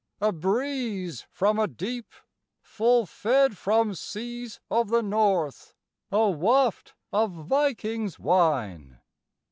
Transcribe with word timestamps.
a 0.19 0.31
breeze 0.31 1.27
from 1.29 1.59
a 1.59 1.67
deep, 1.67 2.11
Full 2.63 3.05
fed 3.05 3.55
from 3.55 3.93
seas 3.93 4.59
of 4.67 4.89
the 4.89 5.03
North, 5.03 5.75
A 6.11 6.27
waft 6.27 6.95
of 7.13 7.31
Vikings' 7.45 8.17
wine! 8.17 8.97